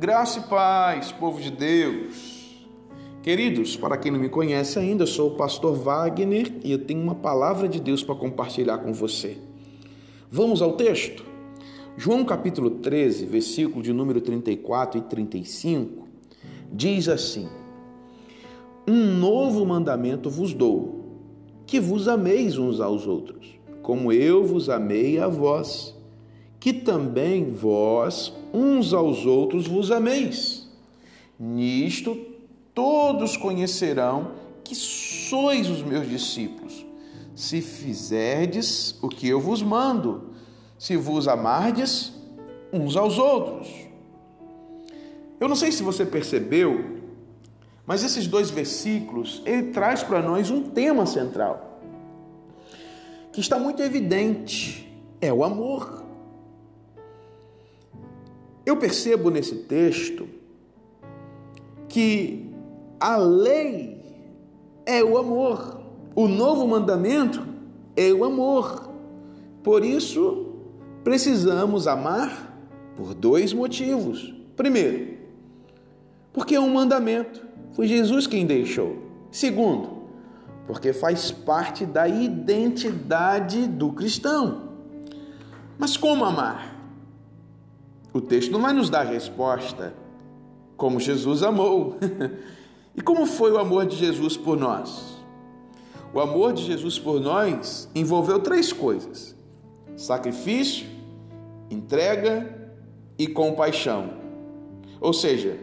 Graça 0.00 0.38
e 0.38 0.42
paz, 0.42 1.10
povo 1.10 1.40
de 1.40 1.50
Deus. 1.50 2.64
Queridos, 3.20 3.76
para 3.76 3.96
quem 3.96 4.12
não 4.12 4.20
me 4.20 4.28
conhece 4.28 4.78
ainda, 4.78 5.02
eu 5.02 5.08
sou 5.08 5.32
o 5.32 5.34
pastor 5.34 5.74
Wagner 5.74 6.52
e 6.62 6.70
eu 6.70 6.78
tenho 6.78 7.02
uma 7.02 7.16
palavra 7.16 7.68
de 7.68 7.80
Deus 7.80 8.00
para 8.04 8.14
compartilhar 8.14 8.78
com 8.78 8.92
você. 8.92 9.38
Vamos 10.30 10.62
ao 10.62 10.74
texto? 10.74 11.24
João 11.96 12.24
capítulo 12.24 12.70
13, 12.70 13.26
versículo 13.26 13.82
de 13.82 13.92
número 13.92 14.20
34 14.20 15.00
e 15.00 15.02
35, 15.02 16.06
diz 16.72 17.08
assim: 17.08 17.48
Um 18.86 19.18
novo 19.18 19.66
mandamento 19.66 20.30
vos 20.30 20.54
dou, 20.54 21.06
que 21.66 21.80
vos 21.80 22.06
ameis 22.06 22.56
uns 22.56 22.80
aos 22.80 23.04
outros, 23.04 23.58
como 23.82 24.12
eu 24.12 24.44
vos 24.44 24.70
amei 24.70 25.18
a 25.18 25.26
vós 25.26 25.97
que 26.68 26.72
também 26.74 27.50
vós 27.50 28.30
uns 28.52 28.92
aos 28.92 29.24
outros 29.24 29.66
vos 29.66 29.90
ameis. 29.90 30.68
Nisto 31.40 32.14
todos 32.74 33.38
conhecerão 33.38 34.32
que 34.62 34.74
sois 34.74 35.70
os 35.70 35.80
meus 35.80 36.06
discípulos, 36.06 36.84
se 37.34 37.62
fizerdes 37.62 38.98
o 39.00 39.08
que 39.08 39.26
eu 39.26 39.40
vos 39.40 39.62
mando, 39.62 40.34
se 40.78 40.94
vos 40.94 41.26
amardes 41.26 42.12
uns 42.70 42.96
aos 42.96 43.18
outros. 43.18 43.66
Eu 45.40 45.48
não 45.48 45.56
sei 45.56 45.72
se 45.72 45.82
você 45.82 46.04
percebeu, 46.04 46.98
mas 47.86 48.02
esses 48.02 48.26
dois 48.26 48.50
versículos, 48.50 49.40
ele 49.46 49.70
traz 49.70 50.02
para 50.02 50.20
nós 50.20 50.50
um 50.50 50.68
tema 50.68 51.06
central, 51.06 51.80
que 53.32 53.40
está 53.40 53.58
muito 53.58 53.80
evidente, 53.80 54.86
é 55.18 55.32
o 55.32 55.42
amor. 55.42 56.07
Eu 58.68 58.76
percebo 58.76 59.30
nesse 59.30 59.54
texto 59.54 60.28
que 61.88 62.50
a 63.00 63.16
lei 63.16 63.98
é 64.84 65.02
o 65.02 65.16
amor, 65.16 65.80
o 66.14 66.28
novo 66.28 66.66
mandamento 66.68 67.46
é 67.96 68.12
o 68.12 68.24
amor. 68.24 68.92
Por 69.62 69.82
isso, 69.82 70.52
precisamos 71.02 71.86
amar 71.86 72.60
por 72.94 73.14
dois 73.14 73.54
motivos. 73.54 74.34
Primeiro, 74.54 75.16
porque 76.30 76.54
é 76.54 76.60
um 76.60 76.68
mandamento, 76.68 77.40
foi 77.72 77.86
Jesus 77.86 78.26
quem 78.26 78.44
deixou. 78.44 78.98
Segundo, 79.30 80.02
porque 80.66 80.92
faz 80.92 81.30
parte 81.30 81.86
da 81.86 82.06
identidade 82.06 83.66
do 83.66 83.94
cristão. 83.94 84.74
Mas 85.78 85.96
como 85.96 86.22
amar? 86.22 86.77
O 88.18 88.20
texto 88.20 88.50
não 88.50 88.60
vai 88.60 88.72
nos 88.72 88.90
dar 88.90 89.04
resposta 89.04 89.94
como 90.76 90.98
Jesus 90.98 91.44
amou. 91.44 91.98
e 92.96 93.00
como 93.00 93.24
foi 93.26 93.52
o 93.52 93.58
amor 93.58 93.86
de 93.86 93.94
Jesus 93.94 94.36
por 94.36 94.58
nós? 94.58 95.22
O 96.12 96.18
amor 96.18 96.52
de 96.52 96.64
Jesus 96.64 96.98
por 96.98 97.20
nós 97.20 97.88
envolveu 97.94 98.40
três 98.40 98.72
coisas: 98.72 99.36
sacrifício, 99.96 100.84
entrega 101.70 102.72
e 103.16 103.28
compaixão. 103.28 104.10
Ou 105.00 105.12
seja, 105.12 105.56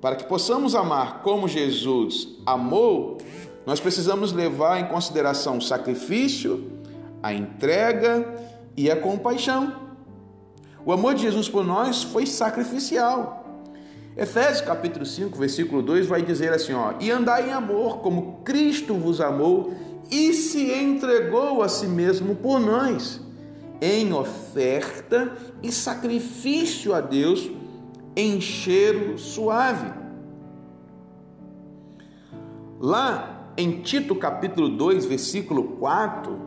para 0.00 0.16
que 0.16 0.24
possamos 0.24 0.74
amar 0.74 1.22
como 1.22 1.46
Jesus 1.46 2.26
amou, 2.44 3.18
nós 3.64 3.78
precisamos 3.78 4.32
levar 4.32 4.80
em 4.80 4.88
consideração 4.88 5.58
o 5.58 5.62
sacrifício, 5.62 6.72
a 7.22 7.32
entrega 7.32 8.34
e 8.76 8.90
a 8.90 8.96
compaixão. 8.96 9.84
O 10.86 10.92
amor 10.92 11.14
de 11.14 11.22
Jesus 11.22 11.48
por 11.48 11.64
nós 11.64 12.02
foi 12.02 12.26
sacrificial. 12.26 13.42
Efésios 14.16 14.60
capítulo 14.60 15.06
5, 15.06 15.36
versículo 15.36 15.82
2 15.82 16.06
vai 16.06 16.22
dizer 16.22 16.52
assim, 16.52 16.74
ó: 16.74 16.92
"E 17.00 17.10
andai 17.10 17.48
em 17.48 17.52
amor, 17.52 17.98
como 17.98 18.40
Cristo 18.44 18.94
vos 18.94 19.20
amou 19.20 19.72
e 20.10 20.32
se 20.34 20.72
entregou 20.72 21.62
a 21.62 21.68
si 21.68 21.86
mesmo 21.86 22.36
por 22.36 22.60
nós, 22.60 23.20
em 23.80 24.12
oferta 24.12 25.32
e 25.62 25.72
sacrifício 25.72 26.94
a 26.94 27.00
Deus 27.00 27.50
em 28.14 28.40
cheiro 28.40 29.18
suave." 29.18 29.90
Lá 32.78 33.52
em 33.56 33.80
Tito 33.80 34.14
capítulo 34.14 34.68
2, 34.68 35.06
versículo 35.06 35.64
4, 35.78 36.38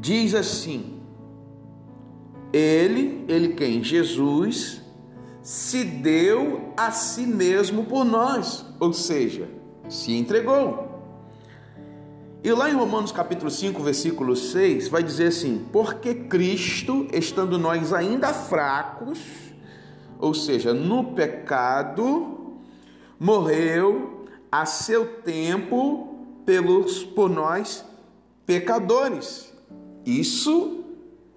diz 0.00 0.34
assim: 0.34 0.97
ele, 2.52 3.24
ele 3.28 3.48
quem? 3.50 3.82
Jesus 3.82 4.82
se 5.42 5.84
deu 5.84 6.72
a 6.76 6.90
si 6.90 7.26
mesmo 7.26 7.84
por 7.84 8.04
nós, 8.04 8.66
ou 8.78 8.92
seja, 8.92 9.48
se 9.88 10.12
entregou. 10.12 10.88
E 12.42 12.52
lá 12.52 12.70
em 12.70 12.74
Romanos 12.74 13.10
capítulo 13.10 13.50
5, 13.50 13.82
versículo 13.82 14.36
6, 14.36 14.88
vai 14.88 15.02
dizer 15.02 15.28
assim: 15.28 15.66
Porque 15.72 16.14
Cristo, 16.14 17.06
estando 17.12 17.58
nós 17.58 17.92
ainda 17.92 18.32
fracos, 18.32 19.18
ou 20.18 20.32
seja, 20.32 20.72
no 20.72 21.12
pecado, 21.12 22.58
morreu 23.18 24.26
a 24.50 24.64
seu 24.64 25.04
tempo 25.22 26.26
pelos 26.46 27.04
por 27.04 27.28
nós 27.28 27.84
pecadores. 28.46 29.52
Isso 30.06 30.77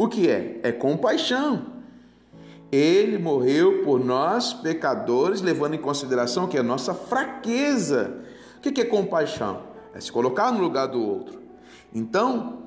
o 0.03 0.07
que 0.07 0.27
é? 0.27 0.59
É 0.63 0.71
compaixão. 0.71 1.67
Ele 2.71 3.19
morreu 3.19 3.83
por 3.83 4.03
nós, 4.03 4.51
pecadores, 4.51 5.41
levando 5.41 5.75
em 5.75 5.77
consideração 5.77 6.47
que 6.47 6.57
é 6.57 6.61
a 6.61 6.63
nossa 6.63 6.95
fraqueza. 6.95 8.17
O 8.57 8.61
que 8.61 8.81
é 8.81 8.85
compaixão? 8.85 9.61
É 9.93 9.99
se 9.99 10.11
colocar 10.11 10.51
no 10.51 10.59
lugar 10.59 10.87
do 10.87 10.99
outro. 10.99 11.39
Então, 11.93 12.63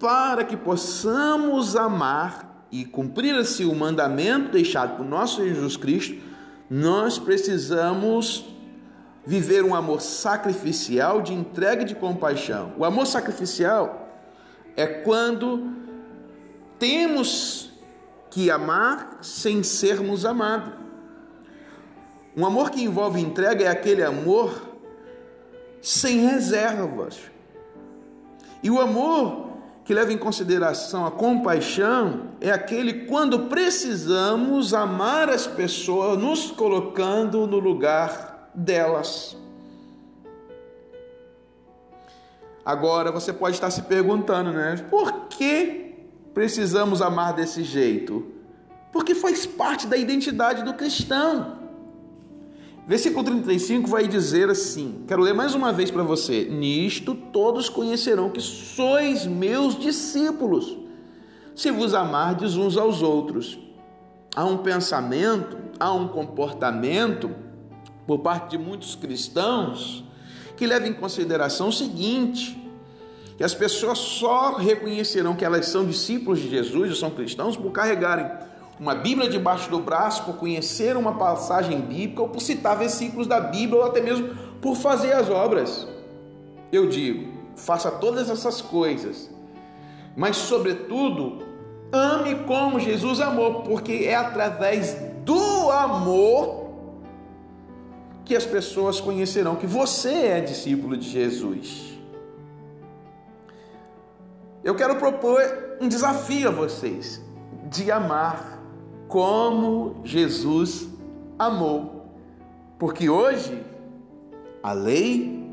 para 0.00 0.42
que 0.42 0.56
possamos 0.56 1.76
amar 1.76 2.66
e 2.72 2.86
cumprir 2.86 3.34
assim 3.34 3.66
o 3.66 3.74
mandamento 3.74 4.50
deixado 4.50 4.96
por 4.96 5.04
nosso 5.04 5.46
Jesus 5.46 5.76
Cristo, 5.76 6.16
nós 6.70 7.18
precisamos 7.18 8.46
viver 9.26 9.62
um 9.62 9.74
amor 9.74 10.00
sacrificial 10.00 11.20
de 11.20 11.34
entrega 11.34 11.82
e 11.82 11.84
de 11.84 11.94
compaixão. 11.94 12.72
O 12.78 12.86
amor 12.86 13.06
sacrificial 13.06 14.08
é 14.74 14.86
quando 14.86 15.83
temos 16.78 17.72
que 18.30 18.50
amar 18.50 19.18
sem 19.22 19.62
sermos 19.62 20.24
amados. 20.24 20.72
Um 22.36 22.44
amor 22.44 22.70
que 22.70 22.82
envolve 22.82 23.20
entrega 23.20 23.64
é 23.64 23.68
aquele 23.68 24.02
amor 24.02 24.60
sem 25.80 26.26
reservas. 26.26 27.20
E 28.62 28.70
o 28.70 28.80
amor 28.80 29.50
que 29.84 29.92
leva 29.92 30.12
em 30.12 30.18
consideração 30.18 31.04
a 31.04 31.10
compaixão 31.10 32.30
é 32.40 32.50
aquele 32.50 33.06
quando 33.06 33.46
precisamos 33.46 34.72
amar 34.72 35.28
as 35.28 35.46
pessoas, 35.46 36.18
nos 36.18 36.50
colocando 36.50 37.46
no 37.46 37.58
lugar 37.58 38.50
delas. 38.54 39.36
Agora 42.64 43.12
você 43.12 43.30
pode 43.30 43.56
estar 43.56 43.70
se 43.70 43.82
perguntando, 43.82 44.50
né? 44.50 44.76
Por 44.90 45.26
que 45.28 45.83
precisamos 46.34 47.00
amar 47.00 47.32
desse 47.32 47.62
jeito? 47.62 48.26
Porque 48.92 49.14
faz 49.14 49.46
parte 49.46 49.86
da 49.86 49.96
identidade 49.96 50.64
do 50.64 50.74
cristão. 50.74 51.64
Versículo 52.86 53.24
35 53.24 53.88
vai 53.88 54.06
dizer 54.06 54.50
assim: 54.50 55.04
quero 55.08 55.22
ler 55.22 55.32
mais 55.32 55.54
uma 55.54 55.72
vez 55.72 55.90
para 55.90 56.02
você. 56.02 56.44
Nisto 56.44 57.14
todos 57.14 57.68
conhecerão 57.68 58.28
que 58.28 58.40
sois 58.40 59.24
meus 59.26 59.78
discípulos, 59.78 60.76
se 61.54 61.70
vos 61.70 61.94
amardes 61.94 62.56
uns 62.56 62.76
aos 62.76 63.00
outros. 63.00 63.58
Há 64.36 64.44
um 64.44 64.58
pensamento, 64.58 65.56
há 65.78 65.92
um 65.92 66.08
comportamento 66.08 67.30
por 68.06 68.18
parte 68.18 68.50
de 68.50 68.58
muitos 68.58 68.96
cristãos 68.96 70.04
que 70.56 70.66
leva 70.66 70.86
em 70.86 70.92
consideração 70.92 71.68
o 71.68 71.72
seguinte: 71.72 72.63
que 73.36 73.44
as 73.44 73.54
pessoas 73.54 73.98
só 73.98 74.56
reconhecerão 74.56 75.34
que 75.34 75.44
elas 75.44 75.66
são 75.66 75.84
discípulos 75.84 76.38
de 76.38 76.48
Jesus 76.48 76.90
ou 76.90 76.96
são 76.96 77.10
cristãos 77.10 77.56
por 77.56 77.70
carregarem 77.72 78.30
uma 78.78 78.94
Bíblia 78.94 79.28
debaixo 79.28 79.70
do 79.70 79.78
braço, 79.78 80.24
por 80.24 80.36
conhecer 80.36 80.96
uma 80.96 81.14
passagem 81.14 81.80
bíblica 81.80 82.22
ou 82.22 82.28
por 82.28 82.40
citar 82.40 82.76
versículos 82.76 83.26
da 83.26 83.40
Bíblia 83.40 83.80
ou 83.80 83.86
até 83.86 84.00
mesmo 84.00 84.34
por 84.60 84.76
fazer 84.76 85.12
as 85.12 85.28
obras. 85.30 85.86
Eu 86.72 86.88
digo, 86.88 87.32
faça 87.56 87.90
todas 87.90 88.30
essas 88.30 88.60
coisas, 88.60 89.30
mas 90.16 90.36
sobretudo 90.36 91.44
ame 91.92 92.34
como 92.46 92.80
Jesus 92.80 93.20
amou, 93.20 93.62
porque 93.62 94.04
é 94.06 94.14
através 94.14 94.96
do 95.24 95.70
amor 95.70 96.64
que 98.24 98.34
as 98.34 98.44
pessoas 98.44 99.00
conhecerão 99.00 99.54
que 99.54 99.66
você 99.66 100.08
é 100.08 100.40
discípulo 100.40 100.96
de 100.96 101.08
Jesus. 101.08 101.93
Eu 104.64 104.74
quero 104.74 104.96
propor 104.96 105.40
um 105.78 105.86
desafio 105.86 106.48
a 106.48 106.50
vocês 106.50 107.20
de 107.70 107.90
amar 107.90 108.58
como 109.06 110.00
Jesus 110.02 110.88
amou. 111.38 112.06
Porque 112.78 113.10
hoje 113.10 113.62
a 114.62 114.72
lei 114.72 115.46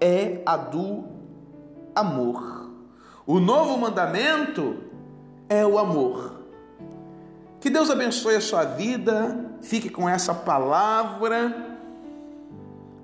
é 0.00 0.40
a 0.46 0.56
do 0.56 1.04
amor. 1.94 2.70
O 3.26 3.38
novo 3.38 3.76
mandamento 3.76 4.78
é 5.50 5.66
o 5.66 5.78
amor. 5.78 6.40
Que 7.60 7.68
Deus 7.68 7.90
abençoe 7.90 8.36
a 8.36 8.40
sua 8.40 8.64
vida, 8.64 9.50
fique 9.60 9.90
com 9.90 10.08
essa 10.08 10.32
palavra 10.32 11.76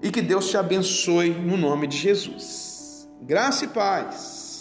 e 0.01 0.11
que 0.11 0.23
Deus 0.23 0.49
te 0.49 0.57
abençoe 0.57 1.31
no 1.31 1.59
nome 1.59 1.87
de 1.87 1.99
Jesus. 1.99 3.09
Graça 3.21 3.67
e 3.67 3.69
paz. 3.69 4.52